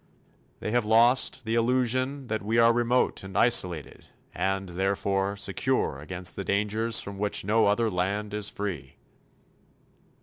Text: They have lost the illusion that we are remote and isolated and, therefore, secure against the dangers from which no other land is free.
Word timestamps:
They 0.61 0.71
have 0.71 0.83
lost 0.83 1.45
the 1.45 1.53
illusion 1.53 2.25
that 2.25 2.41
we 2.41 2.57
are 2.57 2.73
remote 2.73 3.23
and 3.23 3.37
isolated 3.37 4.07
and, 4.33 4.69
therefore, 4.69 5.37
secure 5.37 5.99
against 5.99 6.35
the 6.35 6.43
dangers 6.43 7.01
from 7.01 7.19
which 7.19 7.45
no 7.45 7.67
other 7.67 7.87
land 7.91 8.33
is 8.33 8.49
free. 8.49 8.95